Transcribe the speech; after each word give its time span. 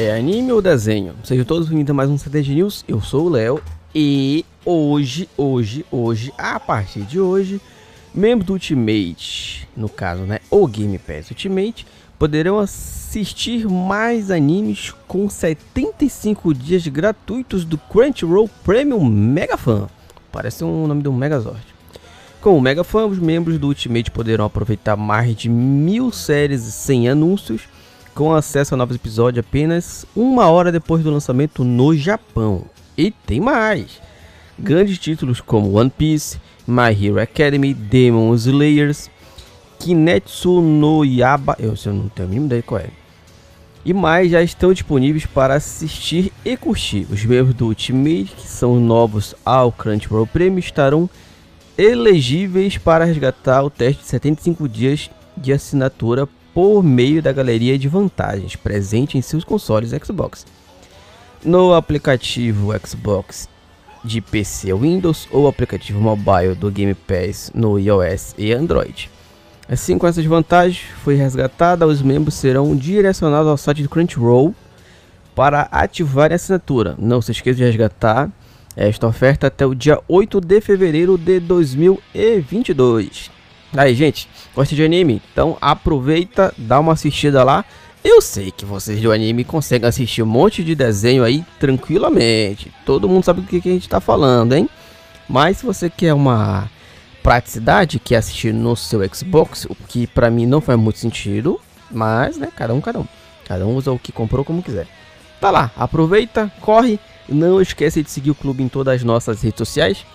É 0.00 0.14
anime 0.14 0.52
ou 0.52 0.62
desenho? 0.62 1.16
Sejam 1.24 1.44
todos 1.44 1.66
bem-vindos 1.66 1.90
a 1.90 1.94
mais 1.94 2.08
um 2.08 2.16
CTG 2.16 2.54
News. 2.54 2.84
Eu 2.86 3.00
sou 3.00 3.26
o 3.26 3.28
Léo 3.28 3.60
e 3.92 4.44
hoje, 4.64 5.28
hoje, 5.36 5.84
hoje, 5.90 6.32
a 6.38 6.60
partir 6.60 7.00
de 7.00 7.18
hoje, 7.18 7.60
membros 8.14 8.46
do 8.46 8.52
Ultimate, 8.52 9.68
no 9.76 9.88
caso, 9.88 10.22
né, 10.22 10.38
o 10.52 10.68
Game 10.68 10.96
Pass 11.00 11.30
Ultimate, 11.30 11.84
poderão 12.16 12.60
assistir 12.60 13.68
mais 13.68 14.30
animes 14.30 14.94
com 15.08 15.28
75 15.28 16.54
dias 16.54 16.86
gratuitos 16.86 17.64
do 17.64 17.76
Crunchyroll 17.76 18.48
Premium 18.62 19.04
Mega 19.04 19.56
Fan. 19.56 19.88
Parece 20.30 20.62
um 20.62 20.86
nome 20.86 21.02
de 21.02 21.08
um 21.08 21.12
Megazord. 21.12 21.66
Com 22.40 22.56
o 22.56 22.60
Mega 22.60 22.84
Fan, 22.84 23.06
os 23.06 23.18
membros 23.18 23.58
do 23.58 23.66
Ultimate 23.66 24.12
poderão 24.12 24.44
aproveitar 24.44 24.94
mais 24.94 25.34
de 25.34 25.48
mil 25.48 26.12
séries 26.12 26.60
sem 26.60 27.08
anúncios 27.08 27.62
com 28.18 28.34
acesso 28.34 28.74
a 28.74 28.76
novos 28.76 28.96
episódios 28.96 29.46
apenas 29.46 30.04
uma 30.16 30.48
hora 30.48 30.72
depois 30.72 31.04
do 31.04 31.10
lançamento 31.12 31.62
no 31.62 31.96
Japão. 31.96 32.64
E 32.96 33.12
tem 33.12 33.40
mais! 33.40 34.00
Grandes 34.58 34.98
títulos 34.98 35.40
como 35.40 35.78
One 35.78 35.88
Piece, 35.88 36.36
My 36.66 36.90
Hero 36.90 37.20
Academy, 37.20 37.72
Demon 37.72 38.34
Slayers, 38.34 39.08
Kinetsu 39.78 40.60
no 40.60 41.04
Yaba, 41.04 41.54
eu, 41.60 41.74
eu 41.86 41.92
não 41.92 42.08
tenho 42.08 42.26
a 42.26 42.28
mínima 42.28 42.46
ideia 42.46 42.62
qual 42.64 42.80
é. 42.80 42.90
E 43.84 43.94
mais 43.94 44.32
já 44.32 44.42
estão 44.42 44.72
disponíveis 44.72 45.24
para 45.24 45.54
assistir 45.54 46.32
e 46.44 46.56
curtir. 46.56 47.06
Os 47.12 47.24
membros 47.24 47.54
do 47.54 47.66
Ultimate, 47.66 48.34
que 48.36 48.48
são 48.48 48.80
novos 48.80 49.32
ao 49.46 49.70
Crunchyroll 49.70 50.26
Premium, 50.26 50.58
estarão 50.58 51.08
elegíveis 51.78 52.78
para 52.78 53.04
resgatar 53.04 53.62
o 53.62 53.70
teste 53.70 54.02
de 54.02 54.08
75 54.08 54.68
dias 54.68 55.08
de 55.36 55.52
assinatura 55.52 56.28
por 56.54 56.82
meio 56.82 57.22
da 57.22 57.32
galeria 57.32 57.78
de 57.78 57.88
vantagens 57.88 58.56
presente 58.56 59.16
em 59.16 59.22
seus 59.22 59.44
consoles 59.44 59.90
Xbox. 59.90 60.46
No 61.44 61.74
aplicativo 61.74 62.72
Xbox 62.84 63.48
de 64.04 64.20
PC 64.20 64.74
Windows 64.74 65.28
ou 65.30 65.48
aplicativo 65.48 66.00
mobile 66.00 66.54
do 66.54 66.70
Game 66.70 66.94
Pass 66.94 67.50
no 67.54 67.78
iOS 67.78 68.34
e 68.38 68.52
Android. 68.52 69.10
Assim, 69.68 69.98
com 69.98 70.06
essas 70.06 70.24
vantagens, 70.24 70.80
foi 71.04 71.14
resgatada, 71.14 71.86
os 71.86 72.00
membros 72.00 72.34
serão 72.34 72.74
direcionados 72.74 73.48
ao 73.48 73.56
site 73.56 73.82
do 73.82 73.88
Crunchyroll 73.88 74.54
para 75.34 75.68
ativar 75.70 76.32
a 76.32 76.36
assinatura. 76.36 76.94
Não 76.98 77.20
se 77.20 77.32
esqueça 77.32 77.58
de 77.58 77.64
resgatar 77.64 78.30
esta 78.74 79.06
oferta 79.06 79.48
até 79.48 79.66
o 79.66 79.74
dia 79.74 80.00
8 80.08 80.40
de 80.40 80.60
fevereiro 80.60 81.18
de 81.18 81.38
2022. 81.38 83.30
Aí, 83.76 83.94
gente, 83.94 84.28
gosta 84.54 84.74
de 84.74 84.82
anime? 84.82 85.22
Então 85.32 85.56
aproveita, 85.60 86.54
dá 86.56 86.80
uma 86.80 86.92
assistida 86.94 87.44
lá. 87.44 87.64
Eu 88.02 88.22
sei 88.22 88.50
que 88.50 88.64
vocês 88.64 89.00
do 89.00 89.12
anime 89.12 89.44
conseguem 89.44 89.88
assistir 89.88 90.22
um 90.22 90.26
monte 90.26 90.62
de 90.62 90.74
desenho 90.74 91.24
aí 91.24 91.44
tranquilamente. 91.58 92.72
Todo 92.86 93.08
mundo 93.08 93.24
sabe 93.24 93.40
do 93.40 93.46
que, 93.46 93.60
que 93.60 93.68
a 93.68 93.72
gente 93.72 93.88
tá 93.88 94.00
falando, 94.00 94.54
hein? 94.54 94.68
Mas 95.28 95.58
se 95.58 95.66
você 95.66 95.90
quer 95.90 96.14
uma 96.14 96.70
praticidade, 97.22 97.98
que 97.98 98.14
é 98.14 98.18
assistir 98.18 98.54
no 98.54 98.74
seu 98.74 99.00
Xbox, 99.12 99.66
o 99.66 99.74
que 99.74 100.06
para 100.06 100.30
mim 100.30 100.46
não 100.46 100.60
faz 100.60 100.78
muito 100.78 100.98
sentido, 100.98 101.60
mas, 101.90 102.38
né, 102.38 102.48
cada 102.54 102.72
um, 102.72 102.80
cada 102.80 103.00
um. 103.00 103.06
Cada 103.46 103.66
um 103.66 103.74
usa 103.74 103.92
o 103.92 103.98
que 103.98 104.12
comprou 104.12 104.44
como 104.44 104.62
quiser. 104.62 104.86
Tá 105.40 105.50
lá, 105.50 105.70
aproveita, 105.76 106.50
corre. 106.60 106.98
Não 107.28 107.60
esqueça 107.60 108.02
de 108.02 108.10
seguir 108.10 108.30
o 108.30 108.34
clube 108.34 108.62
em 108.62 108.68
todas 108.68 108.94
as 108.94 109.04
nossas 109.04 109.42
redes 109.42 109.58
sociais. 109.58 110.06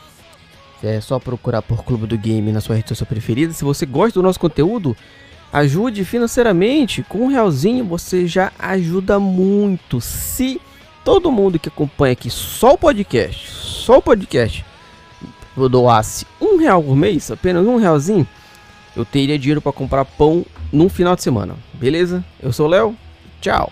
É 0.83 0.99
só 0.99 1.17
procurar 1.17 1.61
por 1.61 1.83
Clube 1.85 2.05
do 2.05 2.17
Game 2.17 2.51
na 2.51 2.59
sua 2.59 2.75
rede 2.75 2.89
social 2.89 3.07
preferida. 3.07 3.53
Se 3.53 3.63
você 3.63 3.85
gosta 3.85 4.19
do 4.19 4.23
nosso 4.23 4.39
conteúdo, 4.39 4.95
ajude 5.51 6.03
financeiramente. 6.03 7.03
Com 7.03 7.19
um 7.19 7.27
realzinho 7.27 7.85
você 7.85 8.27
já 8.27 8.51
ajuda 8.59 9.17
muito. 9.17 10.01
Se 10.01 10.59
todo 11.05 11.31
mundo 11.31 11.57
que 11.57 11.69
acompanha 11.69 12.11
aqui 12.11 12.29
só 12.29 12.73
o 12.73 12.77
podcast, 12.77 13.49
só 13.49 13.99
o 13.99 14.01
podcast, 14.01 14.66
eu 15.55 15.69
doasse 15.69 16.25
um 16.41 16.57
real 16.57 16.83
por 16.83 16.95
mês, 16.95 17.31
apenas 17.31 17.66
um 17.66 17.77
realzinho, 17.77 18.27
eu 18.95 19.05
teria 19.05 19.39
dinheiro 19.39 19.61
para 19.61 19.72
comprar 19.72 20.05
pão 20.05 20.45
num 20.72 20.89
final 20.89 21.16
de 21.16 21.23
semana. 21.23 21.55
Beleza? 21.73 22.23
Eu 22.41 22.51
sou 22.51 22.67
o 22.67 22.69
Léo. 22.69 22.97
Tchau. 23.39 23.72